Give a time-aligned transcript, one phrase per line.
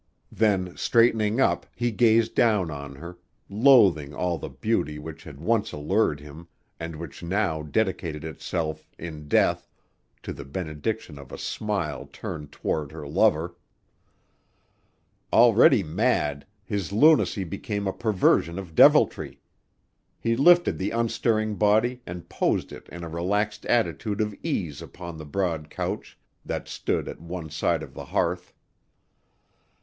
[0.31, 3.19] Then straightening up, he gazed down on her,
[3.51, 6.47] loathing all the beauty which had once allured him
[6.79, 9.69] and which now dedicated itself, in death,
[10.23, 13.55] to the benediction of a smile turned toward her lover.
[15.31, 19.39] Already mad, his lunacy became a perversion of deviltry.
[20.19, 25.19] He lifted the unstirring body and posed it in a relaxed attitude of ease upon
[25.19, 28.51] the broad couch that stood at one side of the hearth.